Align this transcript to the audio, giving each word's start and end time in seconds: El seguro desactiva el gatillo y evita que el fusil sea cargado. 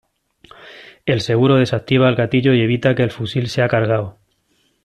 El 1.05 1.21
seguro 1.21 1.57
desactiva 1.57 2.09
el 2.09 2.15
gatillo 2.15 2.55
y 2.55 2.61
evita 2.61 2.95
que 2.95 3.03
el 3.03 3.11
fusil 3.11 3.49
sea 3.49 3.67
cargado. 3.67 4.17